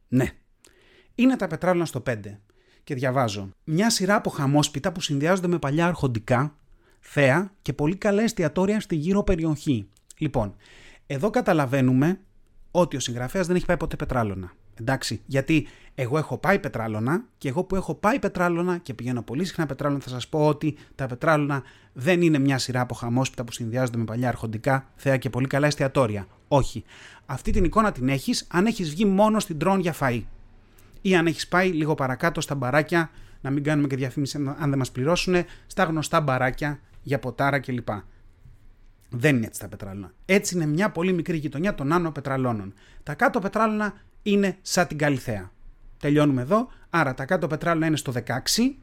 [0.07, 0.29] Ναι,
[1.15, 2.15] είναι τα πετράλωνα στο 5
[2.83, 3.50] και διαβάζω.
[3.63, 6.55] Μια σειρά από χαμόσπιτα που συνδυάζονται με παλιά αρχοντικά,
[7.00, 9.89] θέα και πολύ καλά εστιατόρια στη γύρω περιοχή.
[10.17, 10.55] Λοιπόν,
[11.07, 12.19] εδώ καταλαβαίνουμε
[12.72, 14.52] ότι ο συγγραφέας δεν έχει πάει ποτέ πετράλωνα.
[14.80, 19.46] Εντάξει, γιατί εγώ έχω πάει πετράλωνα και εγώ που έχω πάει πετράλωνα και πηγαίνω πολύ
[19.46, 23.52] συχνά πετράλωνα θα σας πω ότι τα πετράλωνα δεν είναι μια σειρά από χαμόσπιτα που
[23.52, 26.28] συνδυάζονται με παλιά αρχοντικά θέα και πολύ καλά εστιατόρια.
[26.48, 26.84] Όχι.
[27.26, 30.22] Αυτή την εικόνα την έχεις αν έχεις βγει μόνο στην τρόν για φαΐ.
[31.01, 33.10] Ή αν έχεις πάει λίγο παρακάτω στα μπαράκια,
[33.42, 35.36] να μην κάνουμε και διαφήμιση αν δεν μας πληρώσουν,
[35.68, 37.90] στα γνωστά μπαράκια για ποτάρα κλπ.
[39.09, 40.11] Δεν είναι έτσι τα πετράλωνα.
[40.25, 42.74] Έτσι είναι μια πολύ μικρή γειτονιά των άνω πετραλώνων.
[43.03, 43.93] Τα κάτω πετράλωνα
[44.24, 45.51] είναι σαν την Καλυθέα.
[46.00, 46.67] Τελειώνουμε εδώ.
[46.89, 48.75] Άρα τα κάτω πετράλαινα είναι στο 16,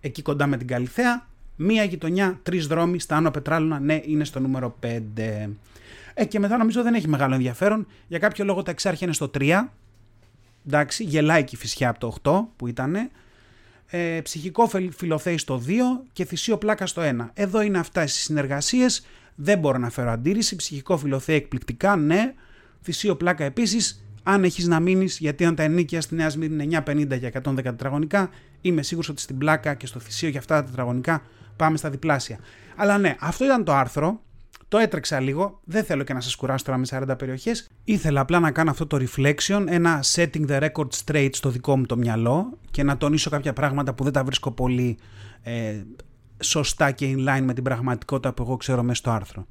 [0.00, 1.26] εκεί κοντά με την Καλυθέα.
[1.56, 5.50] Μία γειτονιά, τρεις δρόμοι στα άνω πετράλαινα, ναι, είναι στο νούμερο 5.
[6.14, 7.86] Ε, και μετά νομίζω δεν έχει μεγάλο ενδιαφέρον.
[8.08, 9.68] Για κάποιο λόγο τα εξάρχεια είναι στο 3.
[10.66, 12.96] Εντάξει, γελάει και η φυσιά από το 8 που ήταν.
[13.86, 15.70] Ε, ψυχικό φιλοθέη στο 2
[16.12, 17.30] και θυσίο πλάκα στο 1.
[17.34, 19.06] Εδώ είναι αυτά οι συνεργασίες.
[19.34, 20.56] Δεν μπορώ να φέρω αντίρρηση.
[20.56, 22.34] Ψυχικό φιλοθέη εκπληκτικά, ναι.
[22.82, 26.82] Θυσίο πλάκα επίσης αν έχεις να μείνεις, γιατί αν τα ενίκια στη Νέα Σμύρνη είναι
[26.86, 30.64] 950 για 110 τετραγωνικά, είμαι σίγουρος ότι στην πλάκα και στο θυσίο για αυτά τα
[30.64, 31.22] τετραγωνικά
[31.56, 32.38] πάμε στα διπλάσια.
[32.76, 34.22] Αλλά ναι, αυτό ήταν το άρθρο.
[34.68, 35.60] Το έτρεξα λίγο.
[35.64, 37.70] Δεν θέλω και να σας κουράσω τώρα με 40 περιοχές.
[37.84, 41.86] Ήθελα απλά να κάνω αυτό το reflection, ένα setting the record straight στο δικό μου
[41.86, 44.98] το μυαλό και να τονίσω κάποια πράγματα που δεν τα βρίσκω πολύ
[45.42, 45.82] ε,
[46.40, 49.46] σωστά και in line με την πραγματικότητα που εγώ ξέρω μέσα στο άρθρο.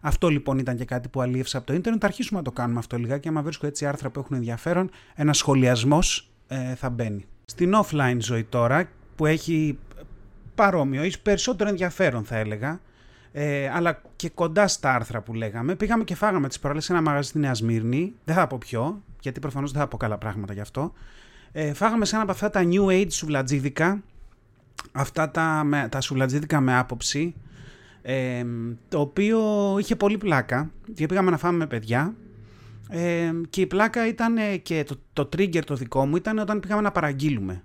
[0.00, 2.00] Αυτό λοιπόν ήταν και κάτι που αλίευσα από το ίντερνετ.
[2.02, 3.28] Θα αρχίσουμε να το κάνουμε αυτό λιγάκι.
[3.28, 7.24] Άμα βρίσκω έτσι άρθρα που έχουν ενδιαφέρον, ένα σχολιασμός ε, θα μπαίνει.
[7.44, 9.78] Στην offline ζωή τώρα, που έχει
[10.54, 12.80] παρόμοιο ή περισσότερο ενδιαφέρον θα έλεγα,
[13.32, 17.02] ε, αλλά και κοντά στα άρθρα που λέγαμε, πήγαμε και φάγαμε τις προάλλες σε ένα
[17.02, 18.12] μαγαζί στη Νέα Σμύρνη.
[18.24, 20.92] Δεν θα πω ποιο, γιατί προφανώς δεν θα πω καλά πράγματα γι' αυτό.
[21.52, 24.02] Ε, φάγαμε σε ένα από αυτά τα new age σουβλατζίδικα,
[24.96, 27.34] αυτά τα, με, τα σουβλατζίδικα με άποψη,
[28.88, 29.40] το οποίο
[29.78, 32.14] είχε πολύ πλάκα και πήγαμε να φάμε με παιδιά
[32.88, 36.82] ε, και η πλάκα ήταν και το, το trigger το δικό μου ήταν όταν πήγαμε
[36.82, 37.62] να παραγγείλουμε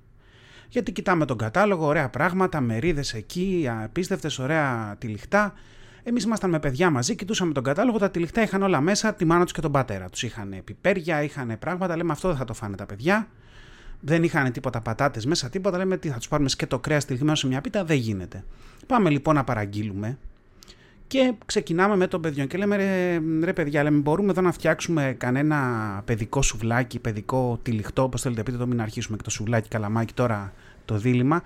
[0.70, 5.54] γιατί κοιτάμε τον κατάλογο, ωραία πράγματα, μερίδες εκεί, απίστευτες, ωραία τυλιχτά.
[6.04, 7.98] Εμείς ήμασταν με παιδιά μαζί, κοιτούσαμε τον κατάλογο.
[7.98, 10.24] Τα τυλιχτά είχαν όλα μέσα τη μάνα τους και τον πατέρα τους.
[10.24, 11.98] Είχαν πιπέρια, είχαν πράγματα.
[11.98, 13.28] Λέμε αυτό δεν θα το φάνε τα παιδιά.
[14.02, 15.78] Δεν είχαν τίποτα πατάτες μέσα, τίποτα.
[15.78, 17.84] Λέμε τι θα τους πάρουμε και το κρέας τυλιγμένο σε μια πίτα.
[17.84, 18.44] Δεν γίνεται.
[18.88, 20.18] Πάμε λοιπόν να παραγγείλουμε.
[21.08, 25.16] Και ξεκινάμε με τον παιδιό και λέμε ρε, ρε παιδιά, λέμε, μπορούμε εδώ να φτιάξουμε
[25.18, 25.58] κανένα
[26.06, 30.54] παιδικό σουβλάκι, παιδικό τυλιχτό, όπως θέλετε πείτε το, μην αρχίσουμε και το σουβλάκι καλαμάκι τώρα
[30.86, 31.42] το δίλημα.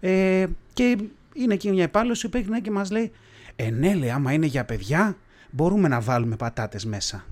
[0.00, 0.98] Ε, και
[1.34, 3.12] είναι εκεί μια υπάλληλος που έχει και μας λέει,
[3.56, 5.16] ε ναι λέει, άμα είναι για παιδιά,
[5.50, 7.24] μπορούμε να βάλουμε πατάτες μέσα.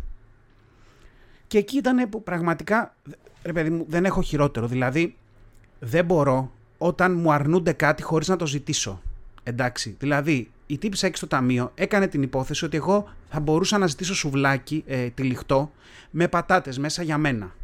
[1.50, 2.94] Και εκεί ήταν που πραγματικά,
[3.42, 5.16] ρε παιδί μου, δεν έχω χειρότερο, δηλαδή
[5.78, 9.02] δεν μπορώ όταν μου αρνούνται κάτι χωρίς να το ζητήσω.
[9.42, 13.86] Εντάξει, δηλαδή η τύπησα έξω στο ταμείο έκανε την υπόθεση ότι εγώ θα μπορούσα να
[13.86, 15.70] ζητήσω σουβλάκι ε, τυλιχτό
[16.10, 17.54] με πατάτες μέσα για μένα.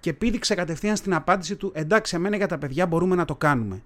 [0.00, 3.82] Και πήδηξε κατευθείαν στην απάντηση του εντάξει εμένα για τα παιδιά μπορούμε να το κάνουμε.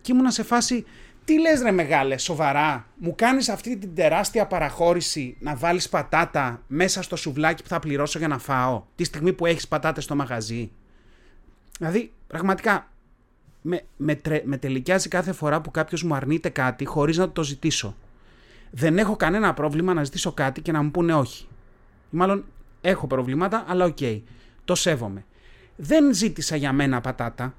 [0.00, 0.84] Και ήμουνα σε φάση
[1.28, 7.02] Τι λες ρε μεγάλε, σοβαρά; Μου κάνεις αυτή την τεράστια παραχώρηση να βάλεις πατάτα μέσα
[7.02, 8.82] στο σουβλάκι που θα πληρώσω για να φάω.
[8.94, 10.70] Τη στιγμή που έχεις πατάτες στο μαγαζί;
[11.78, 12.90] Δηλαδή, πραγματικά,
[13.62, 17.42] με, με, τρε, με τελικιάζει κάθε φορά που κάποιος μου αρνείται κάτι χωρίς να το
[17.42, 17.96] ζητήσω.
[18.70, 21.46] Δεν έχω κανένα πρόβλημα να ζητήσω κάτι και να μου πούνε όχι.
[22.10, 22.44] Μάλλον
[22.80, 23.98] έχω προβλήματα, αλλά οκ.
[24.64, 25.24] Το σέβομαι.
[25.76, 27.54] Δεν ζήτησα για μένα πατάτα.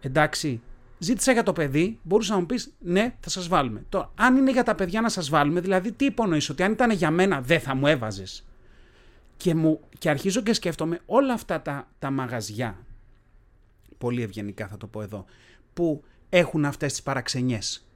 [0.00, 0.60] Εντάξει,
[1.02, 3.84] Ζήτησα για το παιδί, μπορούσα να μου πεις ναι, θα σας βάλουμε.
[3.88, 6.90] Τώρα, αν είναι για τα παιδιά να σας βάλουμε, δηλαδή τι υπονοείς, ότι αν ήταν
[6.90, 8.46] για μένα δεν θα μου έβαζες;
[9.36, 12.78] Και, μου, και αρχίζω και σκέφτομαι όλα αυτά τα, τα μαγαζιά,
[13.98, 15.24] πολύ ευγενικά θα το πω εδώ,
[15.74, 17.86] που έχουν αυτές τις παραξενιές.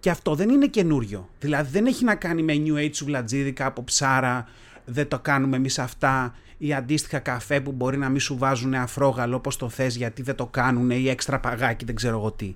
[0.00, 1.28] Και αυτό δεν είναι καινούριο.
[1.40, 4.48] Δηλαδή δεν έχει να κάνει με New Age βλατζίδικα από ψάρα,
[4.84, 9.36] δεν το κάνουμε εμείς αυτά ή αντίστοιχα καφέ που μπορεί να μην σου βάζουν αφρόγαλο
[9.36, 12.54] όπως το θες γιατί δεν το κάνουν ή έξτρα παγάκι δεν ξέρω εγώ τι.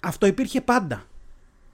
[0.00, 1.04] Αυτό υπήρχε πάντα.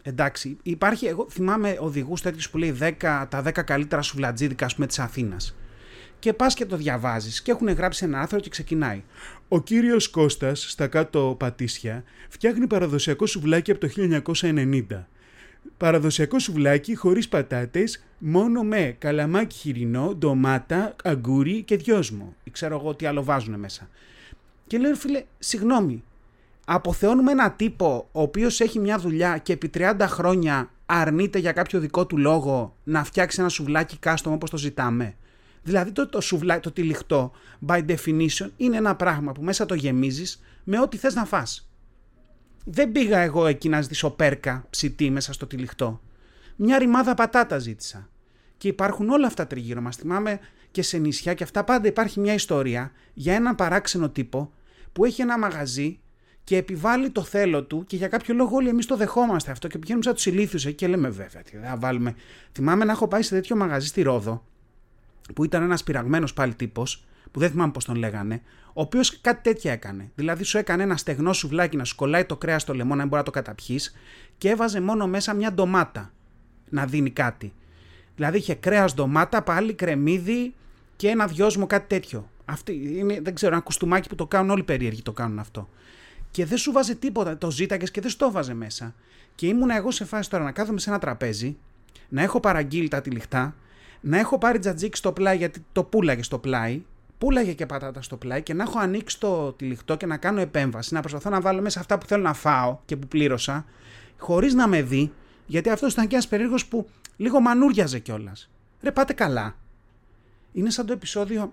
[0.03, 2.93] Εντάξει, υπάρχει, εγώ θυμάμαι οδηγούς τέτοιους που λέει 10,
[3.29, 5.57] τα 10 καλύτερα σουβλατζίδικα ας πούμε της Αθήνας.
[6.19, 9.03] Και πας και το διαβάζεις και έχουν γράψει ένα άρθρο και ξεκινάει.
[9.49, 15.07] Ο κύριος Κώστας στα κάτω πατήσια φτιάχνει παραδοσιακό σουβλάκι από το 1990
[15.77, 22.35] παραδοσιακό σουβλάκι χωρίς πατάτες, μόνο με καλαμάκι χοιρινό, ντομάτα, αγκούρι και δυόσμο.
[22.51, 23.89] Ξέρω εγώ τι άλλο βάζουν μέσα.
[24.67, 26.05] Και λέω φίλε, συγγνώμη,
[26.65, 31.81] αποθεώνουμε ένα τύπο ο οποίος έχει μια δουλειά και επί 30 χρόνια αρνείται για κάποιο
[31.81, 35.15] δικό του λόγο να φτιάξει ένα σουβλάκι κάστομο όπως το ζητάμε.
[35.63, 37.33] Δηλαδή το, το σουβλάκι, το τυλιχτό,
[37.67, 41.69] by definition, είναι ένα πράγμα που μέσα το γεμίζεις με ό,τι θες να φας.
[42.69, 46.01] Δεν πήγα εγώ εκεί να ζητήσω πέρκα ψητή μέσα στο τυλιχτό.
[46.57, 48.09] Μια ρημάδα πατάτα ζήτησα.
[48.57, 49.97] Και υπάρχουν όλα αυτά τριγύρω μας.
[49.97, 50.39] Θυμάμαι
[50.71, 54.53] και σε νησιά και αυτά πάντα υπάρχει μια ιστορία για έναν παράξενο τύπο
[54.93, 55.99] που έχει ένα μαγαζί
[56.45, 59.79] και επιβάλλει το θέλω του και για κάποιο λόγο όλοι εμείς το δεχόμαστε αυτό και
[59.79, 62.15] πηγαίνουμε σαν τους ηλίθιους εκεί και λέμε βέβαια τι θα βάλουμε.
[62.53, 64.45] Θυμάμαι να έχω πάει σε τέτοιο μαγαζί στη Ρόδο
[65.35, 67.05] που ήταν ένας πειραγμένος πάλι τύπος
[67.37, 70.11] που δεν θυμάμαι πώς τον λέγανε, ο οποίος κάτι τέτοια έκανε.
[70.15, 73.07] Δηλαδή σου έκανε ένα στεγνό σουβλάκι να σου κολλάει το κρέας στο λαιμό, να μην
[73.07, 73.95] μπορεί να το καταπιείς
[74.39, 76.13] και έβαζε μόνο μέσα μια ντομάτα
[76.69, 77.53] να δίνει κάτι.
[78.15, 80.55] Δηλαδή είχε κρέας ντομάτα, πάλι κρεμμύδι
[80.97, 82.31] και ένα δυόσμο κάτι τέτοιο.
[82.45, 85.69] Αυτή είναι, δεν ξέρω, ένα κουστούμάκι που το κάνουν όλοι περίεργοι το κάνουν αυτό.
[86.31, 88.95] Και δεν σου βάζει τίποτα, το ζήταγε και δεν στο βάζε μέσα.
[89.35, 91.57] Και ήμουν εγώ σε φάση τώρα να κάθομαι σε ένα τραπέζι,
[92.09, 93.55] να έχω παραγγείλει τα τυλιχτά,
[94.01, 96.83] να έχω πάρει τζατζίκι στο πλάι γιατί το πουλάγες στο πλάι
[97.19, 100.95] πουλάγε και πατάτα στο πλάι και να έχω ανοίξει το τυλιχτό και να κάνω επέμβαση,
[100.95, 103.65] να προσπαθώ να βάλω μέσα αυτά που θέλω να φάω και που πλήρωσα,
[104.19, 105.13] χωρίς να με δει,
[105.47, 108.51] γιατί αυτός ήταν και ένας περίεργος που λίγο μανούριαζε κιόλας.
[108.83, 109.57] Ρε, πάτε καλά.
[110.53, 111.53] Είναι σαν το επεισόδιο.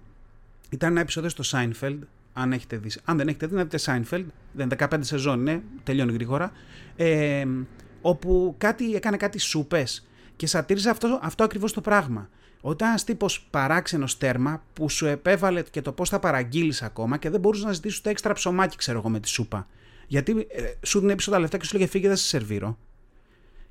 [0.69, 1.99] Ήταν ένα επεισόδιο στο Seinfeld,
[2.33, 2.91] αν έχετε δει.
[3.03, 4.25] Αν δεν έχετε δει, να δείτε Seinfeld.
[4.51, 6.51] Δεν 15 σεζόν είναι, τελειώνει γρήγορα.
[6.95, 7.45] Ε,
[8.01, 12.29] όπου κάτι, έκανε κάτι σούπες και σατίριζε αυτό, αυτό ακριβώς το πράγμα.
[12.61, 17.29] Όταν ένας τύπος παράξενος τέρμα που σου επέβαλε και το πώς θα παραγγείλεις ακόμα και
[17.29, 19.67] δεν μπορούσες να ζητήσεις το έξτρα ψωμάκι, ξέρω εγώ, με τη σούπα.
[20.07, 22.77] Γιατί ε, σου δίνει πίσω τα λεφτά και σου λέγε φύγε, δεν σε σερβίρω.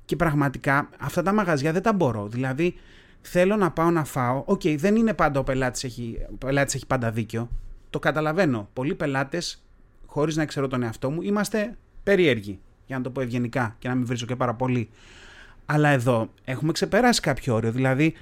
[0.05, 2.27] Και πραγματικά αυτά τα μαγαζιά δεν τα μπορώ.
[2.27, 2.75] Δηλαδή,
[3.21, 4.43] θέλω να πάω να φάω.
[4.45, 7.49] OK, okay, δεν είναι πάντα ο πελάτης έχει, πελάτης έχει πάντα δίκιο.
[7.89, 8.69] Το καταλαβαίνω.
[8.73, 9.63] Πολλοί πελάτες,
[10.05, 12.59] χωρίς να ξέρω τον εαυτό μου, είμαστε περίεργοι.
[12.85, 14.89] Για να το πω ευγενικά και να μην βρίσκω και πάρα πολύ.
[15.65, 17.71] Αλλά εδώ έχουμε ξεπεράσει κάποιο όριο.
[17.71, 18.13] Δηλαδή,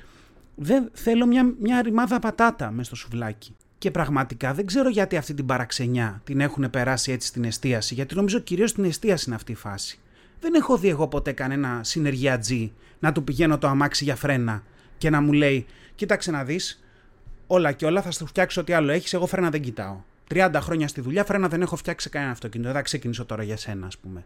[0.55, 3.55] δεν θέλω μια, μια ρημάδα πατάτα μες στο σουβλάκι.
[3.77, 8.15] Και πραγματικά δεν ξέρω γιατί αυτή την παραξενιά την έχουν περάσει έτσι στην εστίαση, γιατί
[8.15, 9.99] νομίζω κυρίως στην εστίαση είναι αυτή η φάση.
[10.39, 14.63] Δεν έχω δει εγώ ποτέ κανένα συνεργιατζή να του πηγαίνω το αμάξι για φρένα
[14.97, 16.83] και να μου λέει: Κοίταξε να δεις,
[17.47, 19.13] όλα και όλα θα σου φτιάξω ό,τι άλλο έχεις.
[19.13, 20.01] Εγώ φρένα δεν κοιτάω.
[20.33, 22.69] 30 χρόνια στη δουλειά, φρένα δεν έχω φτιάξει κανένα αυτοκίνητο.
[22.69, 24.25] Δεν θα ξεκινήσω τώρα για σένα, ας πούμε.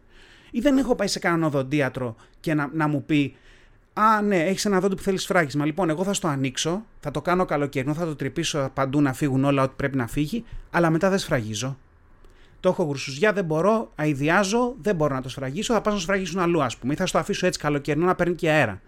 [0.52, 3.36] Ή δεν έχω πάει σε κανέναν οδοντίατρο και να, να μου πει:
[3.94, 5.66] Α, ναι, έχεις ένα δόντι που θέλεις φράγισμα.
[5.66, 9.44] Λοιπόν, εγώ θα στο ανοίξω, θα το κάνω καλοκαιρινό, θα το τρυπήσω παντού να φύγουν
[9.44, 11.78] όλα ό,τι πρέπει να φύγει, αλλά μετά δεν σφραγίζω.
[12.60, 16.40] Το έχω γρουσουζιά, δεν μπορώ, αειδιάζω, δεν μπορώ να το σφραγίσω, θα πάω να σφραγίσουν
[16.40, 18.82] αλλού, ας πούμε, ή θα στο αφήσω έτσι καλοκαιρινό να παίρνει και αέρα.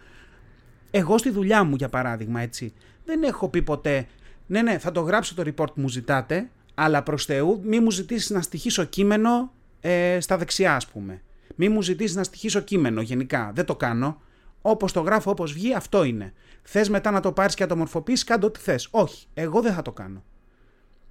[0.91, 2.73] Εγώ στη δουλειά μου, για παράδειγμα, έτσι,
[3.05, 4.07] δεν έχω πει ποτέ,
[4.47, 7.91] ναι, ναι, θα το γράψω το report που μου ζητάτε, αλλά προς Θεού, μη μου
[7.91, 11.21] ζητήσεις να στοιχήσω κείμενο ε, στα δεξιά, ας πούμε.
[11.59, 13.51] Μη μου ζητήσει να στοιχήσω κείμενο γενικά.
[13.55, 14.21] Δεν το κάνω.
[14.61, 16.33] Όπως το γράφω, όπως βγει, αυτό είναι.
[16.61, 18.87] Θες μετά να το πάρεις και να το μορφοποιήσει, κάντε ό,τι θες.
[18.91, 20.23] Όχι, εγώ δεν θα το κάνω.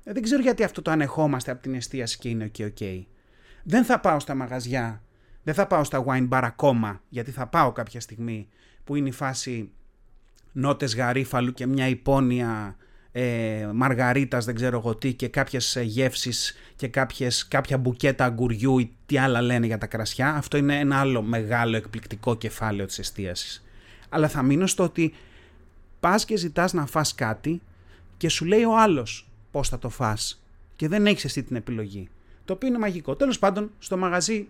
[0.04, 3.02] Ε, δεν ξέρω γιατί αυτό το ανεχόμαστε από την εστίαση και είναι ok, ok.
[3.62, 5.02] Δεν θα πάω στα μαγαζιά,
[5.42, 8.48] δεν θα πάω στα wine bar ακόμα, γιατί θα πάω κάποια στιγμή
[8.84, 9.70] που είναι η φάση
[10.52, 12.76] νότες γαρίφαλου και μια υπόνοια
[13.18, 18.78] ε, μαργαρίτας, δεν ξέρω εγώ τι και κάποιες ε, γεύσεις και κάποιες, κάποια μπουκέτα αγκουριού
[18.78, 20.34] ή τι άλλα λένε για τα κρασιά.
[20.34, 23.64] Αυτό είναι ένα άλλο μεγάλο εκπληκτικό κεφάλαιο της εστίασης.
[24.08, 25.14] Αλλά θα μείνω στο ότι
[26.00, 27.62] πας και ζητάς να φας κάτι
[28.16, 30.42] και σου λέει ο άλλος πώς θα το φας
[30.76, 32.08] και δεν έχεις εσύ την επιλογή.
[32.44, 33.16] Το οποίο είναι μαγικό.
[33.16, 34.48] Τέλος πάντων, στο μαγαζί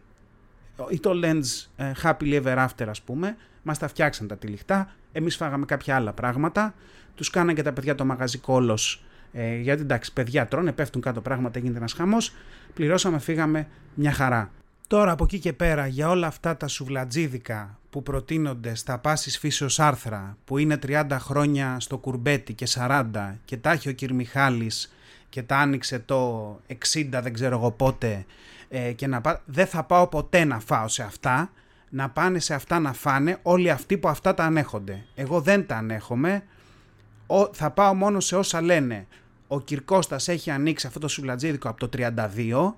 [0.89, 5.37] ή το Lens ε, Happily Ever After ας πούμε, μας τα φτιάξαν τα τυλιχτά, εμείς
[5.37, 6.75] φάγαμε κάποια άλλα πράγματα,
[7.17, 11.21] τους κάναν και τα παιδιά το μαγαζί κόλος, ε, γιατί εντάξει παιδιά τρώνε, πέφτουν κάτω
[11.21, 12.35] πράγματα, γίνεται ένας χαμός,
[12.75, 14.51] πληρώσαμε, φύγαμε μια χαρά.
[14.87, 19.81] Τώρα από εκεί και πέρα για όλα αυτά τα σουβλατζίδικα που προτείνονται στα πάσης φύσεως
[19.81, 23.11] άρθρα που είναι 30 χρόνια στο κουρμπέτι και 40
[23.45, 24.11] και τα έχει ο κ.
[24.11, 24.95] Μιχάλης
[25.29, 26.51] και τα άνοιξε το
[26.93, 28.25] 60 δεν ξέρω εγώ πότε
[28.69, 29.43] ε, και να πά...
[29.45, 31.51] δεν θα πάω ποτέ να φάω σε αυτά
[31.91, 35.05] να πάνε σε αυτά να φάνε όλοι αυτοί που αυτά τα ανέχονται.
[35.15, 36.43] Εγώ δεν τα ανέχομαι, ο,
[37.53, 39.07] θα πάω μόνο σε όσα λένε
[39.49, 42.73] ο Κυρκώστας έχει ανοίξει αυτό το σουλατζίδικο από το 32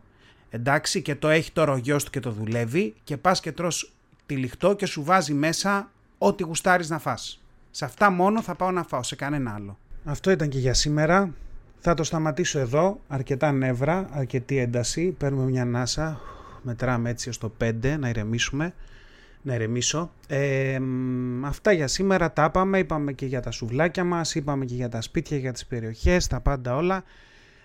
[0.51, 3.93] εντάξει και το έχει τώρα ο γιος του και το δουλεύει και πας και τρως
[4.27, 7.43] τυλιχτό και σου βάζει μέσα ό,τι γουστάρεις να φας.
[7.71, 9.79] Σε αυτά μόνο θα πάω να φάω, σε κανένα άλλο.
[10.05, 11.35] Αυτό ήταν και για σήμερα.
[11.79, 13.01] Θα το σταματήσω εδώ.
[13.09, 15.11] Αρκετά νεύρα, αρκετή ένταση.
[15.11, 16.21] Παίρνουμε μια ανάσα.
[16.63, 18.75] Μετράμε έτσι ως το 5 να ηρεμήσουμε.
[19.43, 20.11] Να ηρεμήσω.
[20.27, 20.79] Ε,
[21.45, 22.79] αυτά για σήμερα τα είπαμε.
[22.79, 24.35] Είπαμε και για τα σουβλάκια μας.
[24.35, 26.27] Είπαμε και για τα σπίτια, για τις περιοχές.
[26.27, 27.05] Τα πάντα όλα.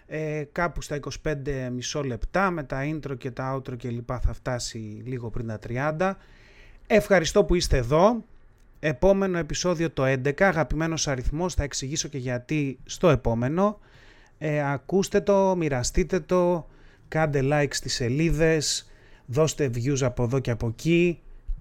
[0.07, 4.33] Ε, κάπου στα 25 μισό λεπτά με τα intro και τα outro και λοιπά θα
[4.33, 5.59] φτάσει λίγο πριν τα
[5.99, 6.13] 30.
[6.87, 8.23] Ευχαριστώ που είστε εδώ.
[8.79, 13.79] Επόμενο επεισόδιο το 11, αγαπημένος αριθμός, θα εξηγήσω και γιατί στο επόμενο.
[14.37, 16.67] Ε, ακούστε το, μοιραστείτε το,
[17.07, 18.91] κάντε like στις σελίδες,
[19.25, 21.19] δώστε views από εδώ και από εκεί